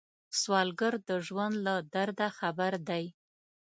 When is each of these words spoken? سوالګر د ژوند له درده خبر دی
سوالګر 0.39 0.93
د 1.09 1.11
ژوند 1.27 1.55
له 1.65 1.75
درده 1.93 2.27
خبر 2.39 2.73
دی 2.89 3.05